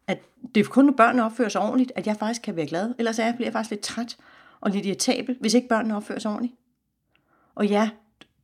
at 0.10 0.20
det 0.56 0.66
er 0.66 0.70
kun, 0.70 0.86
når 0.86 0.94
børnene 0.94 1.24
opfører 1.24 1.50
sig 1.50 1.62
ordentligt, 1.62 1.92
at 1.96 2.08
jeg 2.08 2.16
faktisk 2.16 2.42
kan 2.42 2.56
være 2.56 2.68
glad. 2.68 2.94
Ellers 2.98 3.20
er 3.20 3.26
jeg, 3.26 3.36
bliver 3.36 3.46
jeg 3.46 3.54
faktisk 3.54 3.72
lidt 3.72 3.82
træt 3.82 4.18
og 4.62 4.72
lidt 4.72 4.86
irritabel, 4.86 5.38
hvis 5.40 5.54
ikke 5.54 5.68
børnene 5.68 5.96
opfører 5.96 6.20
sig 6.20 6.32
ordentligt. 6.32 6.56
Og 7.56 7.68
ja, 7.68 7.90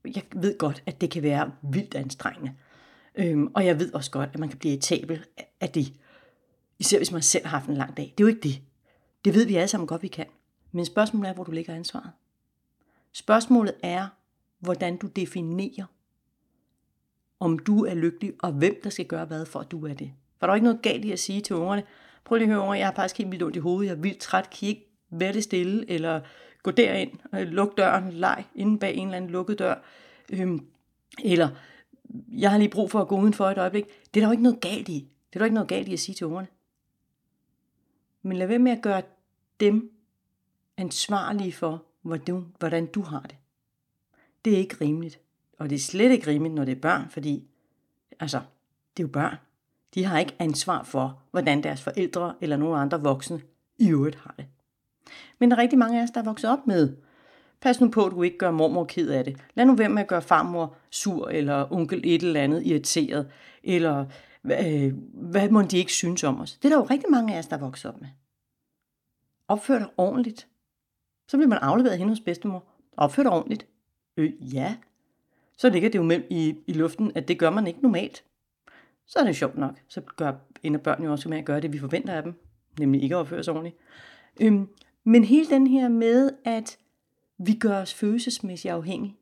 jeg 0.06 0.24
ved 0.36 0.58
godt, 0.58 0.84
at 0.86 1.02
det 1.02 1.12
kan 1.12 1.24
være 1.24 1.52
vildt 1.62 1.96
anstrengende. 1.96 2.54
Øhm, 3.16 3.48
og 3.54 3.66
jeg 3.66 3.80
ved 3.80 3.94
også 3.94 4.12
godt, 4.12 4.30
at 4.34 4.40
man 4.40 4.50
kan 4.50 4.58
blive 4.58 4.74
irritabel 4.74 5.26
af 5.62 5.70
det. 5.70 5.94
Især 6.80 6.98
hvis 6.98 7.12
man 7.12 7.22
selv 7.22 7.46
har 7.46 7.58
haft 7.58 7.70
en 7.70 7.78
lang 7.78 7.98
dag. 7.98 8.14
Det 8.18 8.24
er 8.24 8.28
jo 8.28 8.36
ikke 8.36 8.50
det. 8.50 8.62
Det 9.26 9.34
ved 9.34 9.46
vi 9.46 9.56
alle 9.56 9.68
sammen 9.68 9.88
godt, 9.88 10.02
vi 10.02 10.08
kan. 10.08 10.26
Men 10.72 10.86
spørgsmålet 10.86 11.30
er, 11.30 11.34
hvor 11.34 11.44
du 11.44 11.52
lægger 11.52 11.76
ansvaret. 11.76 12.12
Spørgsmålet 13.12 13.76
er, 13.84 14.08
hvordan 14.60 14.98
du 14.98 15.08
definerer, 15.08 15.86
om 17.40 17.60
du 17.60 17.86
er 17.86 17.94
lykkelig, 17.94 18.34
og 18.40 18.52
hvem 18.52 18.80
der 18.84 18.90
skal 18.90 19.06
gøre 19.06 19.26
hvad 19.26 19.46
for, 19.46 19.60
at 19.60 19.72
du 19.72 19.86
er 19.86 19.94
det. 19.94 20.12
For 20.39 20.48
der 20.48 20.51
er 20.51 20.56
ikke 20.56 20.63
noget 20.63 20.82
galt 20.82 21.06
i 21.06 21.12
at 21.12 21.20
sige 21.20 21.42
til 21.42 21.56
ungerne, 21.56 21.84
prøv 22.24 22.38
lige 22.38 22.48
at 22.48 22.54
høre 22.54 22.62
unger, 22.63 22.75
jeg 22.75 22.88
har 22.88 22.94
faktisk 22.94 23.18
helt 23.18 23.32
vildt 23.32 23.44
ondt 23.44 23.56
i 23.56 23.60
hovedet, 23.60 23.89
jeg 23.89 23.96
er 23.96 24.01
vildt 24.01 24.20
træt, 24.20 24.50
kan 24.50 24.60
I 24.62 24.70
ikke 24.70 24.88
være 25.10 25.34
det 25.34 25.44
stille, 25.44 25.89
eller 25.89 26.22
gå 26.63 26.72
derind, 26.72 27.12
øh, 27.36 27.48
luk 27.48 27.77
døren, 27.77 28.12
leg 28.12 28.46
inde 28.56 28.80
bag 28.80 28.96
en 28.96 29.08
eller 29.08 29.18
anden 29.18 29.32
lukket 29.32 29.60
dør, 29.60 29.75
øhm, 30.30 30.65
eller 31.24 31.50
jeg 32.32 32.51
har 32.51 32.58
lige 32.58 32.70
brug 32.70 32.92
for 32.92 33.01
at 33.01 33.08
gå 33.08 33.20
udenfor 33.20 33.46
et 33.46 33.58
øjeblik. 33.58 33.86
Det 33.86 34.20
er 34.20 34.22
der 34.22 34.27
jo 34.27 34.32
ikke 34.32 34.44
noget 34.44 34.62
galt 34.62 34.89
i. 34.89 35.08
Det 35.30 35.36
er 35.36 35.39
der 35.39 35.46
ikke 35.46 35.54
noget 35.54 35.70
galt 35.70 35.88
i 35.88 35.94
at 35.94 36.00
sige 36.00 36.15
til 36.15 36.27
ungerne. 36.27 36.48
Men 38.22 38.38
lad 38.38 38.48
være 38.48 38.60
med 38.60 38.72
at 38.72 38.82
gøre 38.82 39.01
dem 39.60 39.92
ansvarlige 40.77 41.54
for, 41.54 41.84
hvordan 42.01 42.86
du 42.86 43.01
har 43.01 43.22
det. 43.22 43.36
Det 44.46 44.54
er 44.54 44.58
ikke 44.58 44.77
rimeligt. 44.82 45.20
Og 45.60 45.70
det 45.70 45.75
er 45.75 45.80
slet 45.80 46.12
ikke 46.12 46.27
rimeligt, 46.27 46.56
når 46.56 46.65
det 46.65 46.72
er 46.72 46.82
børn, 46.82 47.10
fordi 47.10 47.48
altså, 48.20 48.42
det 48.98 49.04
er 49.04 49.08
jo 49.08 49.12
børn. 49.12 49.36
De 49.96 50.06
har 50.06 50.20
ikke 50.20 50.36
ansvar 50.40 50.84
for, 50.84 51.22
hvordan 51.32 51.64
deres 51.64 51.82
forældre 51.82 52.36
eller 52.42 52.58
nogen 52.58 52.80
andre 52.80 53.02
voksne 53.02 53.42
i 53.78 53.90
øvrigt 53.90 54.16
har 54.16 54.34
det. 54.38 54.46
Men 55.40 55.52
der 55.52 55.58
er 55.58 55.62
rigtig 55.62 55.80
mange 55.80 56.00
af 56.00 56.04
os, 56.04 56.12
der 56.12 56.20
er 56.20 56.25
vokset 56.25 56.50
op 56.50 56.68
med, 56.68 56.96
pas 57.62 57.82
nu 57.82 57.90
på, 57.90 58.06
at 58.06 58.12
du 58.12 58.24
ikke 58.24 58.38
gør 58.38 58.52
mormor 58.52 58.86
ked 58.86 59.10
af 59.10 59.24
det. 59.24 59.38
Lad 59.56 59.66
nu 59.66 59.75
være 59.75 59.90
med 59.90 60.02
at 60.02 60.08
gøre 60.08 60.22
farmor 60.22 60.75
sur, 60.90 61.30
eller 61.30 61.74
onkel 61.74 62.02
et 62.04 62.24
eller 62.24 62.42
andet 62.42 62.66
irriteret, 62.66 63.32
eller 63.64 64.06
øh, 64.46 64.94
hvad 65.14 65.50
må 65.50 65.62
de 65.62 65.78
ikke 65.78 65.94
synes 65.94 66.24
om 66.24 66.42
os. 66.42 66.54
Det 66.54 66.66
er 66.66 66.70
der 66.70 66.84
jo 66.84 66.88
rigtig 66.90 67.12
mange 67.12 67.36
af 67.36 67.40
os, 67.40 67.48
der 67.48 67.56
er 67.56 67.60
vokset 67.60 67.92
op 67.92 68.02
med. 68.02 68.10
Opfør 69.48 69.80
dig 69.80 69.88
ordentligt. 69.98 70.48
Så 71.28 71.38
bliver 71.38 71.50
man 71.50 71.60
afleveret 71.60 71.98
hen 71.98 72.10
hos 72.10 72.20
bedstemor. 72.20 72.64
Opfør 72.98 73.24
dig 73.24 73.32
ordentligt. 73.32 73.68
Øh, 74.18 74.56
ja. 74.56 74.75
Så 75.58 75.70
ligger 75.70 75.90
det 75.90 76.00
jo 76.00 76.04
mellem 76.04 76.28
i, 76.30 76.56
i 76.68 76.74
luften, 76.74 77.12
at 77.16 77.28
det 77.28 77.40
gør 77.40 77.50
man 77.50 77.68
ikke 77.68 77.82
normalt. 77.82 78.24
Så 79.08 79.20
er 79.20 79.24
det 79.24 79.36
sjovt 79.36 79.58
nok. 79.58 79.80
Så 79.88 80.02
gør 80.02 80.34
ender 80.64 80.80
børn 80.80 81.04
jo 81.04 81.12
også 81.12 81.30
med 81.30 81.38
at 81.38 81.46
gøre 81.46 81.62
det, 81.62 81.74
vi 81.74 81.80
forventer 81.80 82.14
af 82.14 82.24
dem. 82.24 82.34
Nemlig 82.80 83.04
ikke 83.04 83.16
at 83.16 83.20
opføre 83.20 83.44
sig 83.44 83.54
ordentligt. 83.54 83.78
Øhm, 84.42 84.68
men 85.04 85.24
hele 85.24 85.50
den 85.50 85.68
her 85.68 85.90
med, 85.90 86.32
at 86.46 86.78
vi 87.38 87.54
gør 87.54 87.82
os 87.82 87.94
følelsesmæssigt 87.94 88.72
afhængige. 88.72 89.16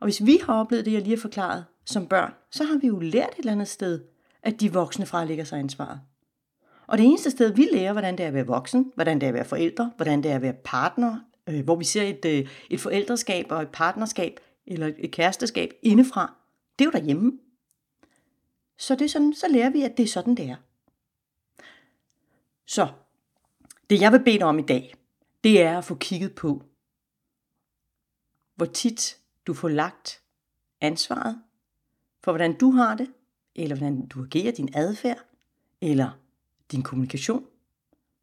Og 0.00 0.06
hvis 0.06 0.26
vi 0.26 0.40
har 0.46 0.54
oplevet 0.54 0.84
det, 0.84 0.92
jeg 0.92 1.02
lige 1.02 1.16
har 1.16 1.20
forklaret 1.20 1.64
som 1.84 2.06
børn, 2.06 2.32
så 2.50 2.64
har 2.64 2.78
vi 2.78 2.86
jo 2.86 2.98
lært 2.98 3.28
et 3.32 3.38
eller 3.38 3.52
andet 3.52 3.68
sted, 3.68 4.00
at 4.42 4.60
de 4.60 4.72
voksne 4.72 5.06
fralægger 5.06 5.44
sig 5.44 5.58
ansvaret. 5.58 6.00
Og 6.86 6.98
det 6.98 7.06
eneste 7.06 7.30
sted, 7.30 7.54
vi 7.54 7.68
lærer, 7.72 7.92
hvordan 7.92 8.18
det 8.18 8.24
er 8.24 8.28
at 8.28 8.34
være 8.34 8.46
voksen, 8.46 8.92
hvordan 8.94 9.20
det 9.20 9.26
er 9.26 9.28
at 9.28 9.34
være 9.34 9.44
forældre, 9.44 9.92
hvordan 9.96 10.22
det 10.22 10.30
er 10.30 10.34
at 10.34 10.42
være 10.42 10.54
partner, 10.64 11.18
øh, 11.48 11.64
hvor 11.64 11.76
vi 11.76 11.84
ser 11.84 12.02
et, 12.02 12.24
øh, 12.24 12.48
et 12.70 12.80
forældreskab 12.80 13.46
og 13.50 13.62
et 13.62 13.68
partnerskab 13.68 14.40
eller 14.66 14.90
et 14.98 15.10
kæresteskab 15.10 15.70
indefra, 15.82 16.34
det 16.78 16.84
er 16.84 16.88
jo 16.88 16.92
derhjemme. 16.92 17.32
Så, 18.76 18.94
det 18.94 19.04
er 19.04 19.08
sådan, 19.08 19.34
så 19.34 19.48
lærer 19.48 19.70
vi, 19.70 19.82
at 19.82 19.96
det 19.96 20.02
er 20.02 20.08
sådan, 20.08 20.34
det 20.34 20.44
er. 20.44 20.56
Så 22.66 22.92
det 23.90 24.00
jeg 24.00 24.12
vil 24.12 24.24
bede 24.24 24.38
dig 24.38 24.46
om 24.46 24.58
i 24.58 24.62
dag, 24.62 24.94
det 25.44 25.62
er 25.62 25.78
at 25.78 25.84
få 25.84 25.94
kigget 25.94 26.34
på, 26.34 26.62
hvor 28.54 28.66
tit 28.66 29.18
du 29.46 29.54
får 29.54 29.68
lagt 29.68 30.22
ansvaret 30.80 31.42
for, 32.20 32.32
hvordan 32.32 32.58
du 32.58 32.70
har 32.70 32.94
det, 32.94 33.12
eller 33.54 33.76
hvordan 33.76 34.06
du 34.06 34.22
agerer 34.24 34.52
din 34.52 34.68
adfærd, 34.74 35.24
eller 35.80 36.10
din 36.72 36.82
kommunikation 36.82 37.46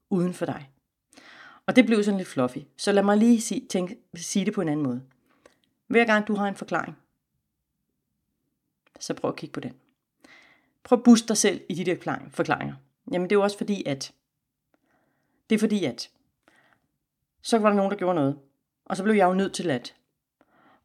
uden 0.09 0.33
for 0.33 0.45
dig. 0.45 0.71
Og 1.65 1.75
det 1.75 1.85
blev 1.85 2.03
sådan 2.03 2.17
lidt 2.17 2.27
fluffy. 2.27 2.57
Så 2.77 2.91
lad 2.91 3.03
mig 3.03 3.17
lige 3.17 3.41
sige, 3.41 3.67
tænke, 3.67 3.99
sige 4.15 4.45
det 4.45 4.53
på 4.53 4.61
en 4.61 4.69
anden 4.69 4.83
måde. 4.83 5.03
Hver 5.87 6.05
gang 6.05 6.27
du 6.27 6.35
har 6.35 6.47
en 6.47 6.55
forklaring, 6.55 6.97
så 8.99 9.13
prøv 9.13 9.29
at 9.29 9.35
kigge 9.35 9.53
på 9.53 9.59
den. 9.59 9.73
Prøv 10.89 10.97
at 10.97 11.03
booste 11.03 11.27
dig 11.27 11.37
selv 11.37 11.61
i 11.69 11.73
de 11.73 11.85
der 11.85 12.15
forklaringer. 12.31 12.75
Jamen 13.11 13.29
det 13.29 13.35
er 13.35 13.39
jo 13.39 13.43
også 13.43 13.57
fordi, 13.57 13.83
at 13.85 14.11
det 15.49 15.55
er 15.55 15.59
fordi, 15.59 15.85
at 15.85 16.09
så 17.41 17.57
var 17.57 17.69
der 17.69 17.75
nogen, 17.75 17.91
der 17.91 17.97
gjorde 17.97 18.15
noget. 18.15 18.35
Og 18.85 18.97
så 18.97 19.03
blev 19.03 19.15
jeg 19.15 19.25
jo 19.25 19.33
nødt 19.33 19.53
til 19.53 19.69
at. 19.69 19.95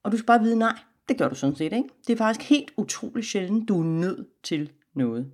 Og 0.02 0.12
du 0.12 0.16
skal 0.16 0.26
bare 0.26 0.40
vide, 0.40 0.56
nej, 0.56 0.78
det 1.08 1.18
gør 1.18 1.28
du 1.28 1.34
sådan 1.34 1.56
set 1.56 1.72
ikke. 1.72 1.88
Det 2.06 2.12
er 2.12 2.16
faktisk 2.16 2.50
helt 2.50 2.72
utroligt 2.76 3.26
sjældent, 3.26 3.68
du 3.68 3.80
er 3.80 3.84
nødt 3.84 4.26
til 4.42 4.72
noget. 4.94 5.32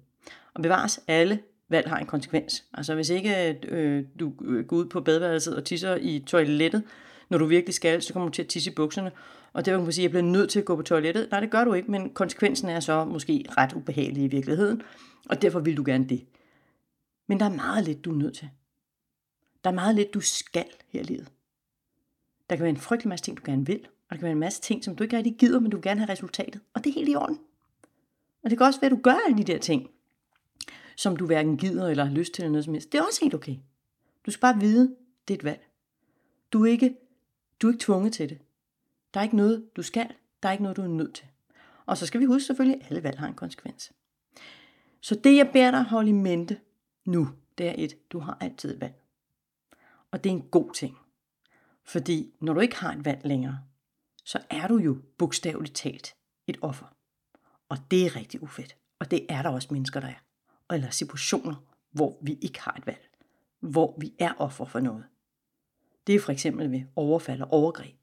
Og 0.54 0.62
bevares, 0.62 1.00
alle 1.08 1.42
valg 1.68 1.88
har 1.88 1.98
en 1.98 2.06
konsekvens. 2.06 2.64
Altså 2.74 2.94
hvis 2.94 3.10
ikke 3.10 3.58
øh, 3.68 4.04
du 4.20 4.32
øh, 4.42 4.66
går 4.66 4.76
ud 4.76 4.86
på 4.86 5.00
badeværelset 5.00 5.56
og 5.56 5.64
tisser 5.64 5.96
i 5.96 6.24
toilettet, 6.26 6.82
når 7.30 7.38
du 7.38 7.44
virkelig 7.44 7.74
skal, 7.74 8.02
så 8.02 8.12
kommer 8.12 8.28
du 8.28 8.32
til 8.32 8.42
at 8.42 8.48
tisse 8.48 8.70
i 8.70 8.74
bukserne. 8.74 9.12
Og 9.52 9.64
det 9.64 9.72
kan 9.72 9.82
man 9.82 9.92
sige, 9.92 10.02
at 10.02 10.04
jeg 10.04 10.10
bliver 10.10 10.32
nødt 10.32 10.50
til 10.50 10.58
at 10.58 10.64
gå 10.64 10.76
på 10.76 10.82
toilettet. 10.82 11.28
Nej, 11.30 11.40
det 11.40 11.50
gør 11.50 11.64
du 11.64 11.72
ikke, 11.72 11.90
men 11.90 12.10
konsekvensen 12.10 12.68
er 12.68 12.80
så 12.80 13.04
måske 13.04 13.44
ret 13.48 13.72
ubehagelig 13.72 14.24
i 14.24 14.26
virkeligheden. 14.26 14.82
Og 15.28 15.42
derfor 15.42 15.60
vil 15.60 15.76
du 15.76 15.82
gerne 15.86 16.08
det. 16.08 16.26
Men 17.26 17.40
der 17.40 17.46
er 17.46 17.54
meget 17.54 17.84
lidt, 17.84 18.04
du 18.04 18.12
er 18.12 18.16
nødt 18.16 18.34
til. 18.34 18.50
Der 19.64 19.70
er 19.70 19.74
meget 19.74 19.94
lidt, 19.94 20.14
du 20.14 20.20
skal 20.20 20.66
her 20.88 21.00
i 21.00 21.04
livet. 21.04 21.28
Der 22.50 22.56
kan 22.56 22.62
være 22.62 22.70
en 22.70 22.76
frygtelig 22.76 23.08
masse 23.08 23.24
ting, 23.24 23.36
du 23.36 23.42
gerne 23.46 23.66
vil, 23.66 23.80
og 23.80 24.10
der 24.10 24.16
kan 24.16 24.22
være 24.22 24.32
en 24.32 24.38
masse 24.38 24.60
ting, 24.60 24.84
som 24.84 24.96
du 24.96 25.02
ikke 25.02 25.16
rigtig 25.16 25.36
gider, 25.38 25.60
men 25.60 25.70
du 25.70 25.76
vil 25.76 25.82
gerne 25.82 26.00
have 26.00 26.12
resultatet. 26.12 26.60
Og 26.74 26.84
det 26.84 26.90
er 26.90 26.94
helt 26.94 27.08
i 27.08 27.14
orden. 27.14 27.38
Og 28.44 28.50
det 28.50 28.58
kan 28.58 28.66
også 28.66 28.80
være, 28.80 28.90
at 28.90 28.96
du 28.96 29.02
gør 29.02 29.14
alle 29.26 29.38
de 29.38 29.44
der 29.44 29.58
ting, 29.58 29.90
som 30.96 31.16
du 31.16 31.26
hverken 31.26 31.56
gider 31.56 31.88
eller 31.88 32.04
har 32.04 32.12
lyst 32.12 32.34
til 32.34 32.42
eller 32.42 32.52
noget 32.52 32.64
som 32.64 32.74
helst. 32.74 32.92
Det 32.92 32.98
er 32.98 33.02
også 33.02 33.20
helt 33.22 33.34
okay. 33.34 33.56
Du 34.26 34.30
skal 34.30 34.40
bare 34.40 34.60
vide, 34.60 34.94
det 35.28 35.34
er 35.34 35.38
et 35.38 35.44
valg. 35.44 35.66
Du 36.52 36.64
er 36.64 36.70
ikke, 36.70 36.96
du 37.62 37.66
er 37.66 37.72
ikke 37.72 37.84
tvunget 37.84 38.12
til 38.12 38.28
det. 38.28 38.38
Der 39.14 39.20
er 39.20 39.24
ikke 39.24 39.36
noget, 39.36 39.70
du 39.76 39.82
skal. 39.82 40.14
Der 40.42 40.48
er 40.48 40.52
ikke 40.52 40.62
noget, 40.62 40.76
du 40.76 40.82
er 40.82 40.88
nødt 40.88 41.14
til. 41.14 41.26
Og 41.86 41.96
så 41.96 42.06
skal 42.06 42.20
vi 42.20 42.24
huske 42.24 42.46
selvfølgelig, 42.46 42.80
at 42.80 42.86
alle 42.90 43.02
valg 43.02 43.18
har 43.18 43.26
en 43.26 43.34
konsekvens. 43.34 43.92
Så 45.00 45.14
det, 45.14 45.36
jeg 45.36 45.50
beder 45.52 45.70
dig 45.70 45.82
holde 45.82 46.08
i 46.08 46.12
mente 46.12 46.60
nu, 47.04 47.28
det 47.58 47.68
er 47.68 47.74
et, 47.78 48.10
du 48.12 48.18
har 48.18 48.38
altid 48.40 48.74
et 48.74 48.80
valg. 48.80 48.94
Og 50.10 50.24
det 50.24 50.30
er 50.30 50.34
en 50.34 50.48
god 50.50 50.72
ting. 50.72 50.98
Fordi 51.84 52.34
når 52.40 52.52
du 52.52 52.60
ikke 52.60 52.76
har 52.76 52.92
et 52.92 53.04
valg 53.04 53.20
længere, 53.24 53.60
så 54.24 54.42
er 54.50 54.68
du 54.68 54.76
jo 54.76 54.98
bogstaveligt 55.18 55.76
talt 55.76 56.14
et 56.46 56.58
offer. 56.62 56.86
Og 57.68 57.78
det 57.90 58.06
er 58.06 58.16
rigtig 58.16 58.42
ufedt. 58.42 58.76
Og 58.98 59.10
det 59.10 59.26
er 59.28 59.42
der 59.42 59.50
også 59.50 59.68
mennesker, 59.70 60.00
der 60.00 60.08
er. 60.08 60.74
Eller 60.74 60.90
situationer, 60.90 61.54
hvor 61.90 62.18
vi 62.22 62.38
ikke 62.40 62.60
har 62.60 62.72
et 62.72 62.86
valg. 62.86 63.08
Hvor 63.60 63.96
vi 63.98 64.14
er 64.18 64.32
offer 64.38 64.64
for 64.64 64.80
noget. 64.80 65.04
Det 66.10 66.16
er 66.16 66.20
for 66.20 66.32
eksempel 66.32 66.70
ved 66.70 66.82
overfald 66.96 67.40
og 67.40 67.52
overgreb. 67.52 67.96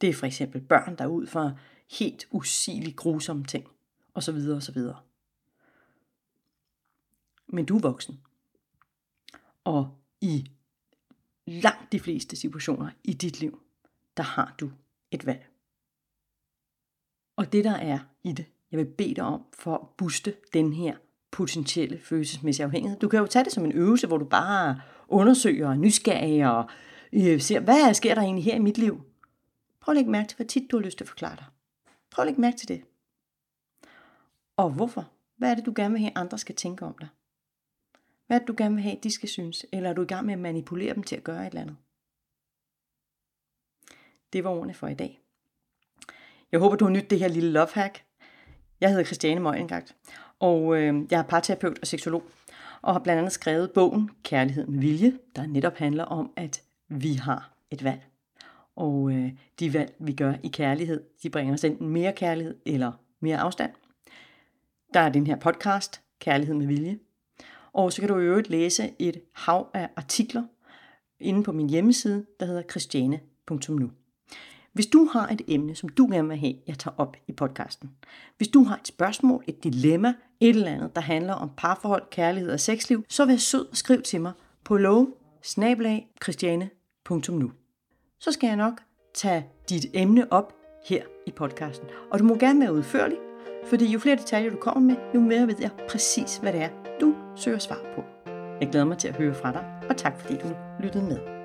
Det 0.00 0.08
er 0.08 0.14
for 0.14 0.26
eksempel 0.26 0.60
børn, 0.60 0.96
der 0.96 1.04
er 1.04 1.08
ud 1.08 1.26
for 1.26 1.58
helt 1.90 2.28
usigeligt 2.30 2.96
grusomme 2.96 3.44
ting. 3.44 3.68
Og 4.14 4.22
så 4.22 4.32
videre 4.32 4.56
og 4.56 4.62
så 4.62 4.72
videre. 4.72 4.96
Men 7.46 7.64
du 7.64 7.76
er 7.76 7.80
voksen. 7.80 8.20
Og 9.64 9.98
i 10.20 10.50
langt 11.46 11.92
de 11.92 12.00
fleste 12.00 12.36
situationer 12.36 12.90
i 13.04 13.12
dit 13.12 13.40
liv, 13.40 13.62
der 14.16 14.22
har 14.22 14.54
du 14.60 14.70
et 15.10 15.26
valg. 15.26 15.46
Og 17.36 17.52
det 17.52 17.64
der 17.64 17.76
er 17.76 17.98
i 18.24 18.32
det, 18.32 18.46
jeg 18.70 18.78
vil 18.78 18.86
bede 18.86 19.14
dig 19.14 19.24
om 19.24 19.42
for 19.52 19.74
at 19.74 19.88
booste 19.96 20.34
den 20.52 20.72
her 20.72 20.96
potentielle 21.30 22.00
følelsesmæssige 22.00 22.64
afhængighed. 22.64 22.98
Du 22.98 23.08
kan 23.08 23.20
jo 23.20 23.26
tage 23.26 23.44
det 23.44 23.52
som 23.52 23.64
en 23.64 23.72
øvelse, 23.72 24.06
hvor 24.06 24.18
du 24.18 24.24
bare 24.24 24.80
undersøger 25.08 25.68
og 25.68 25.78
nysgerrig 25.78 26.50
og 26.50 26.68
øh, 27.12 27.40
ser, 27.40 27.60
hvad 27.60 27.94
sker 27.94 28.14
der 28.14 28.22
egentlig 28.22 28.44
her 28.44 28.54
i 28.54 28.58
mit 28.58 28.78
liv? 28.78 29.02
Prøv 29.80 29.92
at 29.92 29.96
lægge 29.96 30.10
mærke 30.10 30.28
til, 30.28 30.36
hvad 30.36 30.46
tit 30.46 30.70
du 30.70 30.76
har 30.76 30.84
lyst 30.84 30.98
til 30.98 31.04
at 31.04 31.08
forklare 31.08 31.36
dig. 31.36 31.44
Prøv 32.10 32.22
at 32.22 32.26
lægge 32.26 32.40
mærke 32.40 32.56
til 32.56 32.68
det. 32.68 32.82
Og 34.56 34.70
hvorfor? 34.70 35.10
Hvad 35.36 35.50
er 35.50 35.54
det, 35.54 35.66
du 35.66 35.72
gerne 35.76 35.92
vil 35.92 36.00
have, 36.00 36.12
andre 36.14 36.38
skal 36.38 36.54
tænke 36.54 36.84
om 36.84 36.94
dig? 37.00 37.08
Hvad 38.26 38.36
er 38.36 38.38
det, 38.38 38.48
du 38.48 38.54
gerne 38.58 38.74
vil 38.74 38.84
have, 38.84 38.96
de 39.02 39.10
skal 39.10 39.28
synes? 39.28 39.66
Eller 39.72 39.90
er 39.90 39.94
du 39.94 40.02
i 40.02 40.06
gang 40.06 40.26
med 40.26 40.34
at 40.34 40.40
manipulere 40.40 40.94
dem 40.94 41.02
til 41.02 41.16
at 41.16 41.24
gøre 41.24 41.42
et 41.42 41.46
eller 41.46 41.60
andet? 41.60 41.76
Det 44.32 44.44
var 44.44 44.50
ordene 44.50 44.74
for 44.74 44.88
i 44.88 44.94
dag. 44.94 45.20
Jeg 46.52 46.60
håber, 46.60 46.76
du 46.76 46.84
har 46.84 46.92
nydt 46.92 47.10
det 47.10 47.18
her 47.18 47.28
lille 47.28 47.50
love 47.50 47.68
hack. 47.72 48.04
Jeg 48.80 48.90
hedder 48.90 49.04
Christiane 49.04 49.40
Møjengagt, 49.40 49.96
og 50.38 50.76
øh, 50.76 51.02
jeg 51.10 51.18
er 51.18 51.22
parterapeut 51.22 51.78
og 51.78 51.86
seksolog, 51.86 52.22
og 52.82 52.92
har 52.92 53.00
blandt 53.00 53.18
andet 53.18 53.32
skrevet 53.32 53.72
bogen 53.72 54.10
Kærlighed 54.22 54.66
med 54.66 54.78
vilje, 54.78 55.18
der 55.36 55.46
netop 55.46 55.76
handler 55.76 56.04
om, 56.04 56.32
at 56.36 56.62
vi 56.88 57.14
har 57.14 57.52
et 57.70 57.84
valg. 57.84 58.06
Og 58.76 59.12
øh, 59.12 59.32
de 59.60 59.74
valg, 59.74 59.94
vi 59.98 60.12
gør 60.12 60.34
i 60.42 60.48
kærlighed, 60.48 61.04
de 61.22 61.30
bringer 61.30 61.54
os 61.54 61.64
enten 61.64 61.88
mere 61.88 62.12
kærlighed 62.12 62.56
eller 62.66 62.92
mere 63.20 63.38
afstand. 63.38 63.72
Der 64.94 65.00
er 65.00 65.08
den 65.08 65.26
her 65.26 65.36
podcast, 65.36 66.00
Kærlighed 66.20 66.54
med 66.54 66.66
vilje, 66.66 66.98
og 67.72 67.92
så 67.92 68.00
kan 68.00 68.08
du 68.08 68.18
i 68.18 68.24
øvrigt 68.24 68.50
læse 68.50 68.90
et 68.98 69.20
hav 69.32 69.70
af 69.74 69.88
artikler 69.96 70.42
inde 71.20 71.42
på 71.42 71.52
min 71.52 71.70
hjemmeside, 71.70 72.26
der 72.40 72.46
hedder 72.46 72.62
christiane.nu. 72.70 73.90
Hvis 74.72 74.86
du 74.86 75.08
har 75.12 75.28
et 75.28 75.42
emne, 75.48 75.74
som 75.74 75.88
du 75.88 76.08
gerne 76.10 76.28
vil 76.28 76.36
have, 76.36 76.54
jeg 76.66 76.78
tager 76.78 76.94
op 76.98 77.16
i 77.26 77.32
podcasten. 77.32 77.90
Hvis 78.36 78.48
du 78.48 78.64
har 78.64 78.76
et 78.76 78.86
spørgsmål, 78.86 79.44
et 79.46 79.64
dilemma, 79.64 80.14
et 80.40 80.48
eller 80.48 80.70
andet, 80.70 80.94
der 80.94 81.00
handler 81.00 81.32
om 81.32 81.50
parforhold, 81.56 82.02
kærlighed 82.10 82.50
og 82.50 82.60
sexliv, 82.60 83.04
så 83.08 83.24
vær 83.24 83.36
sød 83.36 83.66
og 83.70 83.76
skriv 83.76 84.02
til 84.02 84.20
mig 84.20 84.32
på 84.64 84.76
lov 84.76 85.08
så 88.20 88.32
skal 88.32 88.46
jeg 88.46 88.56
nok 88.56 88.82
tage 89.14 89.46
dit 89.68 89.86
emne 89.94 90.32
op 90.32 90.54
her 90.84 91.02
i 91.26 91.30
podcasten. 91.30 91.88
Og 92.10 92.18
du 92.18 92.24
må 92.24 92.34
gerne 92.34 92.60
være 92.60 92.72
udførlig, 92.72 93.18
fordi 93.66 93.86
jo 93.86 93.98
flere 93.98 94.16
detaljer 94.16 94.50
du 94.50 94.56
kommer 94.56 94.80
med, 94.80 94.96
jo 95.14 95.20
mere 95.20 95.46
ved 95.46 95.56
jeg 95.60 95.70
præcis, 95.88 96.36
hvad 96.36 96.52
det 96.52 96.62
er, 96.62 96.68
du 97.00 97.14
søger 97.36 97.58
svar 97.58 97.80
på. 97.94 98.02
Jeg 98.60 98.68
glæder 98.70 98.86
mig 98.86 98.98
til 98.98 99.08
at 99.08 99.16
høre 99.16 99.34
fra 99.34 99.52
dig, 99.52 99.82
og 99.90 99.96
tak 99.96 100.20
fordi 100.20 100.34
du 100.34 100.48
lyttede 100.80 101.04
med. 101.04 101.37